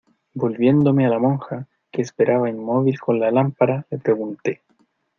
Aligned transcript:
volviéndome 0.33 1.05
a 1.05 1.09
la 1.09 1.19
monja, 1.19 1.67
que 1.91 2.01
esperaba 2.01 2.49
inmóvil 2.49 2.99
con 2.99 3.19
la 3.19 3.29
lámpara, 3.29 3.85
le 3.91 3.99
pregunté: 3.99 4.63